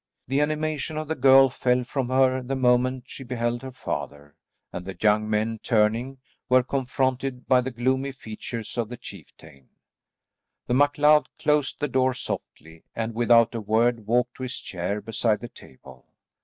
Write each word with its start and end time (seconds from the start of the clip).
The 0.27 0.41
animation 0.41 0.97
of 0.97 1.07
the 1.07 1.13
girl 1.13 1.47
fell 1.47 1.83
from 1.83 2.07
her 2.09 2.41
the 2.41 2.55
moment 2.55 3.03
she 3.05 3.23
beheld 3.23 3.61
her 3.61 3.71
father, 3.71 4.35
and 4.73 4.83
the 4.83 4.97
young 4.99 5.29
men, 5.29 5.59
turning, 5.61 6.17
were 6.49 6.63
confronted 6.63 7.47
by 7.47 7.61
the 7.61 7.69
gloomy 7.69 8.11
features 8.11 8.79
of 8.79 8.89
the 8.89 8.97
chieftain. 8.97 9.69
The 10.65 10.73
MacLeod 10.73 11.27
closed 11.37 11.79
the 11.81 11.87
door 11.87 12.15
softly, 12.15 12.83
and, 12.95 13.13
without 13.13 13.53
a 13.53 13.61
word, 13.61 14.07
walked 14.07 14.37
to 14.37 14.41
his 14.41 14.57
chair 14.57 15.01
beside 15.01 15.39
the 15.39 15.49
table. 15.49 16.07